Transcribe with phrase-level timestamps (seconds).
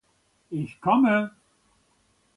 [0.49, 1.29] Ich komme.